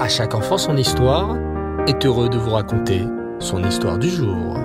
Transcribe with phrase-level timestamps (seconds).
[0.00, 1.36] À chaque enfant son histoire
[1.86, 3.04] est heureux de vous raconter
[3.38, 4.56] son histoire du jour.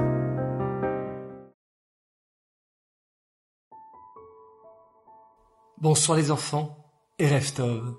[5.78, 6.78] Bonsoir les enfants
[7.20, 7.98] et Reftov.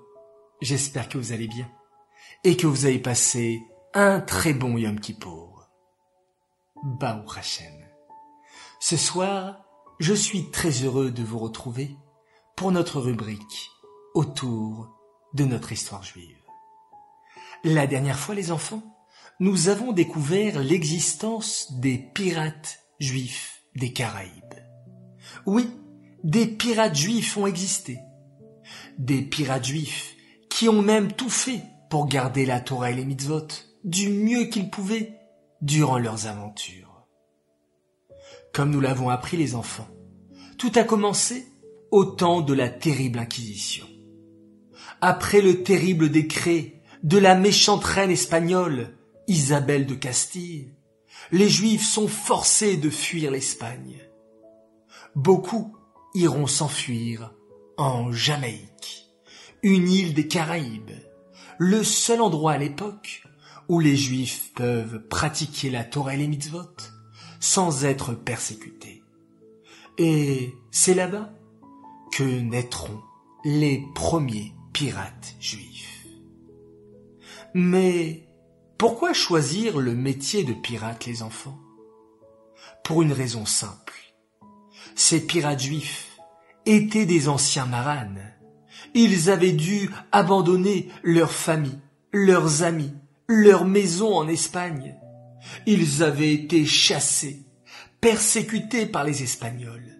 [0.61, 1.69] J'espère que vous allez bien
[2.43, 3.61] et que vous avez passé
[3.93, 5.69] un très bon Yom Kippour.
[6.83, 7.85] Baou Hashem.
[8.79, 9.63] Ce soir,
[9.99, 11.97] je suis très heureux de vous retrouver
[12.55, 13.69] pour notre rubrique
[14.15, 14.89] autour
[15.35, 16.46] de notre histoire juive.
[17.69, 18.81] La dernière fois, les enfants,
[19.41, 24.31] nous avons découvert l'existence des pirates juifs des Caraïbes.
[25.45, 25.69] Oui,
[26.23, 27.99] des pirates juifs ont existé.
[28.97, 30.15] Des pirates juifs
[30.49, 33.47] qui ont même tout fait pour garder la Torah et les mitzvot
[33.83, 35.19] du mieux qu'ils pouvaient
[35.61, 37.05] durant leurs aventures.
[38.53, 39.89] Comme nous l'avons appris les enfants,
[40.57, 41.45] tout a commencé
[41.91, 43.87] au temps de la terrible Inquisition.
[45.01, 48.97] Après le terrible décret de la méchante reine espagnole,
[49.27, 50.73] Isabelle de Castille,
[51.31, 53.99] les Juifs sont forcés de fuir l'Espagne.
[55.15, 55.75] Beaucoup
[56.13, 57.33] iront s'enfuir
[57.77, 59.07] en Jamaïque,
[59.63, 60.91] une île des Caraïbes,
[61.57, 63.23] le seul endroit à l'époque
[63.67, 66.77] où les Juifs peuvent pratiquer la Torah et les mitzvot
[67.39, 69.03] sans être persécutés.
[69.97, 71.29] Et c'est là-bas
[72.11, 73.01] que naîtront
[73.43, 75.96] les premiers pirates juifs.
[77.59, 78.29] Mais
[78.77, 81.57] pourquoi choisir le métier de pirate, les enfants?
[82.83, 83.95] Pour une raison simple.
[84.93, 86.19] Ces pirates juifs
[86.67, 88.31] étaient des anciens maranes.
[88.93, 91.79] Ils avaient dû abandonner leur famille,
[92.11, 92.93] leurs amis,
[93.27, 94.95] leur maison en Espagne.
[95.65, 97.41] Ils avaient été chassés,
[98.01, 99.97] persécutés par les Espagnols.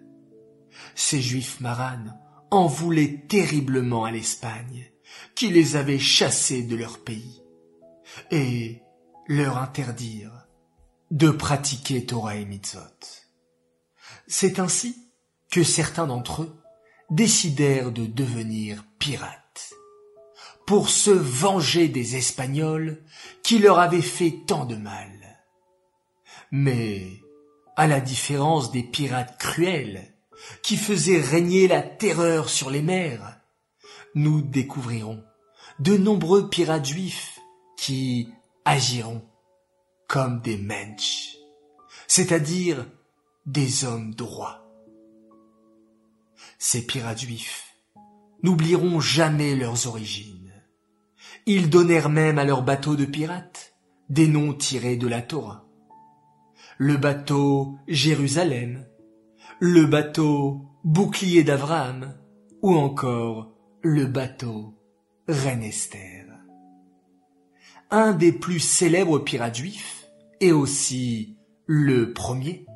[0.94, 2.16] Ces juifs maranes
[2.52, 4.92] en voulaient terriblement à l'Espagne
[5.34, 7.42] qui les avait chassés de leur pays
[8.30, 8.82] et
[9.26, 10.46] leur interdire
[11.10, 12.80] de pratiquer Torah et Mitzvot.
[14.26, 14.96] C'est ainsi
[15.50, 16.62] que certains d'entre eux
[17.10, 19.72] décidèrent de devenir pirates
[20.66, 23.02] pour se venger des Espagnols
[23.42, 25.10] qui leur avaient fait tant de mal.
[26.50, 27.22] Mais,
[27.76, 30.14] à la différence des pirates cruels
[30.62, 33.40] qui faisaient régner la terreur sur les mers,
[34.14, 35.24] nous découvrirons
[35.78, 37.37] de nombreux pirates juifs
[37.78, 38.28] qui
[38.64, 39.22] agiront
[40.08, 41.36] comme des mensch,
[42.08, 42.84] c'est-à-dire
[43.46, 44.68] des hommes droits.
[46.58, 47.76] Ces pirates juifs
[48.42, 50.52] n'oublieront jamais leurs origines.
[51.46, 53.74] Ils donnèrent même à leurs bateaux de pirates
[54.10, 55.64] des noms tirés de la Torah.
[56.78, 58.86] Le bateau Jérusalem,
[59.60, 62.18] le bateau Bouclier d'Abraham,
[62.60, 63.52] ou encore
[63.82, 64.74] le bateau
[65.28, 66.27] Reine Esther.
[67.90, 70.06] Un des plus célèbres pirates juifs,
[70.40, 72.66] et aussi le premier,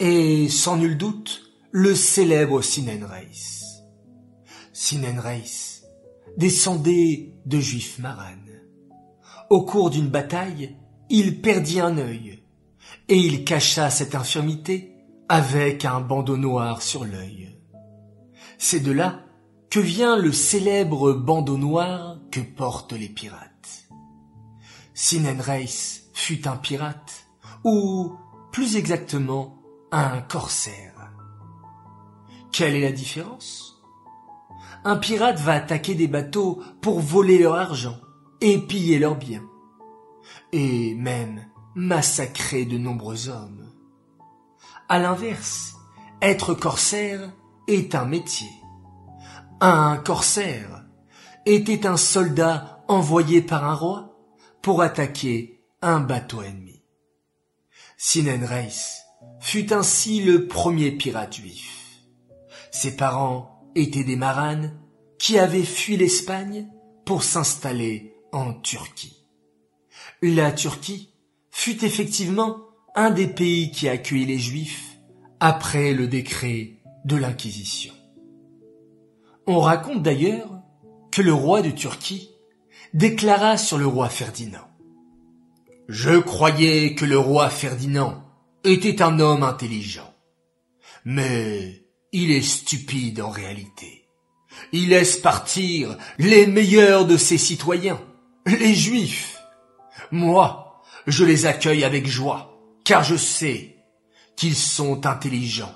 [0.00, 3.62] et sans nul doute le célèbre Sinenreis.
[4.72, 5.82] Sinenreis
[6.36, 8.60] descendait de juifs maranes.
[9.48, 10.76] Au cours d'une bataille,
[11.08, 12.42] il perdit un œil,
[13.08, 14.96] et il cacha cette infirmité
[15.28, 17.56] avec un bandeau noir sur l'œil.
[18.58, 19.20] C'est de là
[19.70, 23.81] que vient le célèbre bandeau noir que portent les pirates.
[25.02, 27.26] Sinenreis fut un pirate,
[27.64, 28.12] ou
[28.52, 29.58] plus exactement
[29.90, 31.10] un corsaire.
[32.52, 33.82] Quelle est la différence?
[34.84, 37.98] Un pirate va attaquer des bateaux pour voler leur argent
[38.40, 39.44] et piller leurs biens,
[40.52, 43.72] et même massacrer de nombreux hommes.
[44.88, 45.74] À l'inverse,
[46.20, 47.32] être corsaire
[47.66, 48.50] est un métier
[49.62, 50.82] un corsaire
[51.46, 54.11] était un soldat envoyé par un roi
[54.62, 56.82] pour attaquer un bateau ennemi.
[57.96, 59.02] Sinenreis
[59.40, 62.02] fut ainsi le premier pirate juif.
[62.70, 64.78] Ses parents étaient des maranes
[65.18, 66.68] qui avaient fui l'Espagne
[67.04, 69.26] pour s'installer en Turquie.
[70.22, 71.10] La Turquie
[71.50, 72.58] fut effectivement
[72.94, 74.98] un des pays qui accueillit les Juifs
[75.40, 77.92] après le décret de l'Inquisition.
[79.46, 80.60] On raconte d'ailleurs
[81.10, 82.31] que le roi de Turquie
[82.94, 84.68] déclara sur le roi Ferdinand.
[85.88, 88.24] Je croyais que le roi Ferdinand
[88.64, 90.14] était un homme intelligent.
[91.04, 94.08] Mais il est stupide en réalité.
[94.72, 98.00] Il laisse partir les meilleurs de ses citoyens,
[98.46, 99.38] les juifs.
[100.10, 103.76] Moi, je les accueille avec joie, car je sais
[104.36, 105.74] qu'ils sont intelligents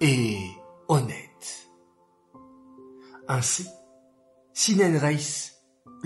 [0.00, 0.38] et
[0.88, 1.68] honnêtes.
[3.28, 3.66] Ainsi,
[4.52, 5.53] Sinenreis,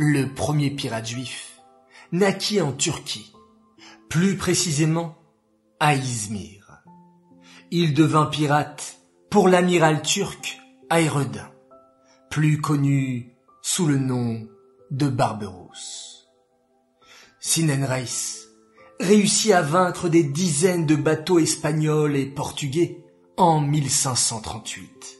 [0.00, 1.60] le premier pirate juif,
[2.12, 3.32] naquit en Turquie,
[4.08, 5.18] plus précisément
[5.80, 6.84] à Izmir.
[7.72, 11.50] Il devint pirate pour l'amiral turc Aéredin,
[12.30, 14.46] plus connu sous le nom
[14.92, 16.28] de Barberousse.
[17.40, 18.46] Sinan Reis
[19.00, 23.04] réussit à vaincre des dizaines de bateaux espagnols et portugais
[23.36, 25.18] en 1538.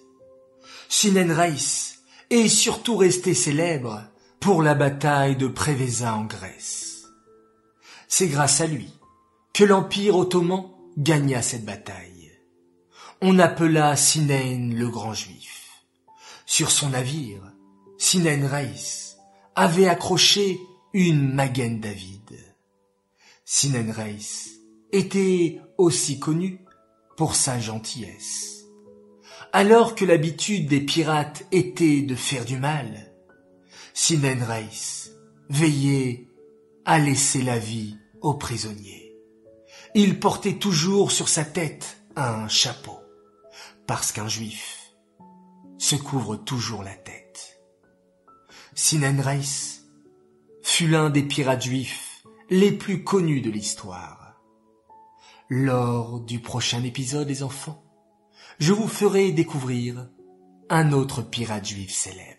[0.88, 1.96] Sinan Reis
[2.30, 4.04] est surtout resté célèbre
[4.40, 7.06] pour la bataille de Prévéza en Grèce.
[8.08, 8.92] C'est grâce à lui
[9.52, 12.32] que l'Empire ottoman gagna cette bataille.
[13.20, 15.84] On appela Sinaine le grand juif.
[16.46, 17.42] Sur son navire,
[17.98, 19.16] Sinaine Reis
[19.56, 20.60] avait accroché
[20.92, 22.38] une Magen David.
[23.44, 24.60] Sinaine Reis
[24.92, 26.60] était aussi connu
[27.16, 28.64] pour sa gentillesse.
[29.52, 33.07] Alors que l'habitude des pirates était de faire du mal,
[34.00, 35.10] Sinaine Reis
[35.50, 36.28] veillait
[36.84, 39.12] à laisser la vie aux prisonniers.
[39.96, 42.96] Il portait toujours sur sa tête un chapeau,
[43.88, 44.94] parce qu'un juif
[45.78, 47.60] se couvre toujours la tête.
[48.76, 49.80] Sinan Reis
[50.62, 54.40] fut l'un des pirates juifs les plus connus de l'histoire.
[55.50, 57.82] Lors du prochain épisode, les enfants,
[58.60, 60.08] je vous ferai découvrir
[60.70, 62.37] un autre pirate juif célèbre.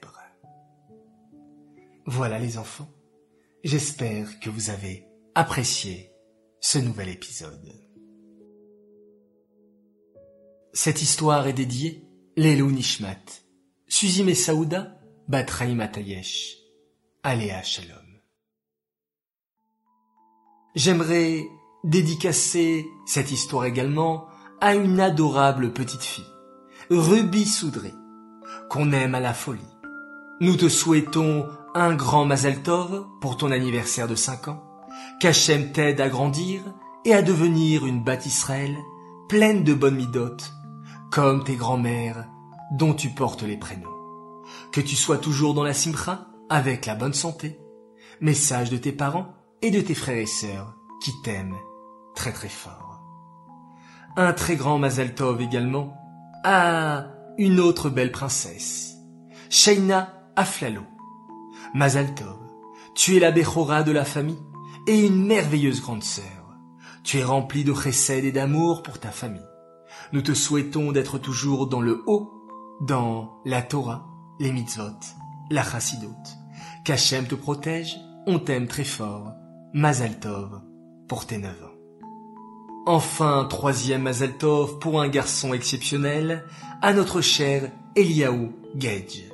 [2.12, 2.90] Voilà les enfants,
[3.64, 6.10] j'espère que vous avez apprécié
[6.60, 7.72] ce nouvel épisode.
[10.74, 12.04] Cette histoire est dédiée
[12.36, 13.44] Lelou Nishmat,
[13.88, 14.98] Suzy Messaouda,
[15.28, 16.58] Batraïm Atayesh,
[17.22, 18.20] Aléa Shalom.
[20.74, 21.46] J'aimerais
[21.84, 24.26] dédicacer cette histoire également
[24.62, 26.34] à une adorable petite fille,
[26.90, 27.94] Ruby Soudré,
[28.68, 29.62] qu'on aime à la folie.
[30.42, 31.46] Nous te souhaitons
[31.76, 34.64] un grand Mazel Tov pour ton anniversaire de 5 ans,
[35.20, 36.62] qu'Hachem t'aide à grandir
[37.06, 38.76] et à devenir une Bat Israël
[39.28, 40.52] pleine de bonnes midotes,
[41.12, 42.28] comme tes grands-mères
[42.72, 43.88] dont tu portes les prénoms.
[44.72, 47.60] Que tu sois toujours dans la simcha avec la bonne santé.
[48.22, 51.58] Message de tes parents et de tes frères et sœurs qui t'aiment
[52.16, 53.02] très très fort.
[54.18, 55.94] Un très grand Mazel Tov également
[56.44, 57.08] à
[57.38, 58.96] une autre belle princesse,
[59.50, 60.82] Shaina Aflalo.
[61.74, 62.38] Mazel Tov,
[62.96, 64.40] tu es la Bechora de la famille
[64.88, 66.26] et une merveilleuse grande sœur.
[67.04, 69.46] Tu es remplie de chesed et d'amour pour ta famille.
[70.12, 72.32] Nous te souhaitons d'être toujours dans le haut,
[72.82, 74.08] dans la Torah,
[74.40, 75.00] les mitzvot,
[75.52, 76.08] la chassidut.
[76.84, 79.34] Qu'Hachem te protège, on t'aime très fort.
[79.74, 80.62] Mazal Tov
[81.08, 81.76] pour tes neuf ans.
[82.88, 86.46] Enfin, troisième Mazal Tov pour un garçon exceptionnel,
[86.82, 89.29] à notre cher Eliaou Gage.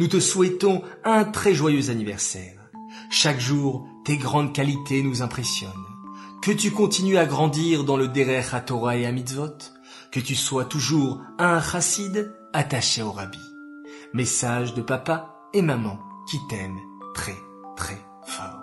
[0.00, 2.70] Nous te souhaitons un très joyeux anniversaire.
[3.10, 5.70] Chaque jour, tes grandes qualités nous impressionnent.
[6.40, 9.58] Que tu continues à grandir dans le Derech à Torah et à Mitzvot.
[10.10, 13.38] Que tu sois toujours un chassid attaché au rabbi.
[14.14, 15.98] Message de papa et maman
[16.30, 16.80] qui t'aiment
[17.14, 17.36] très
[17.76, 18.58] très fort.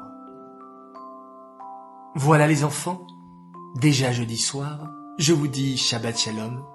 [2.15, 3.05] Voilà les enfants,
[3.75, 4.89] déjà jeudi soir,
[5.19, 6.65] je vous dis Shabbat Shalom.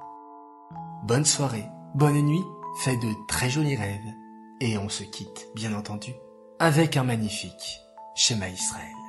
[1.03, 1.67] Bonne soirée,
[1.97, 2.45] bonne nuit,
[2.79, 4.22] faites de très jolis rêves
[4.63, 6.15] et on se quitte, bien entendu,
[6.61, 7.81] avec un magnifique
[8.15, 9.02] schéma Israël.